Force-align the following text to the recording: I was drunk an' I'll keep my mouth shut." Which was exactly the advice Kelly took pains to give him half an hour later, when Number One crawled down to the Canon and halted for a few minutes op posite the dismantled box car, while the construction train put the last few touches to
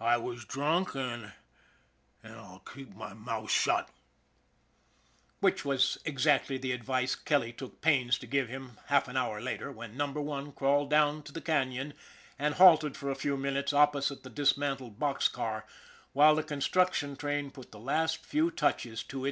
I 0.00 0.16
was 0.16 0.44
drunk 0.44 0.96
an' 0.96 1.34
I'll 2.24 2.58
keep 2.58 2.96
my 2.96 3.12
mouth 3.14 3.48
shut." 3.48 3.88
Which 5.38 5.64
was 5.64 5.98
exactly 6.04 6.58
the 6.58 6.72
advice 6.72 7.14
Kelly 7.14 7.52
took 7.52 7.80
pains 7.80 8.18
to 8.18 8.26
give 8.26 8.48
him 8.48 8.78
half 8.86 9.06
an 9.06 9.16
hour 9.16 9.40
later, 9.40 9.70
when 9.70 9.96
Number 9.96 10.20
One 10.20 10.50
crawled 10.50 10.90
down 10.90 11.22
to 11.22 11.32
the 11.32 11.40
Canon 11.40 11.94
and 12.40 12.54
halted 12.54 12.96
for 12.96 13.08
a 13.08 13.14
few 13.14 13.36
minutes 13.36 13.72
op 13.72 13.92
posite 13.92 14.24
the 14.24 14.30
dismantled 14.30 14.98
box 14.98 15.28
car, 15.28 15.64
while 16.12 16.34
the 16.34 16.42
construction 16.42 17.14
train 17.14 17.52
put 17.52 17.70
the 17.70 17.78
last 17.78 18.26
few 18.26 18.50
touches 18.50 19.04
to 19.04 19.28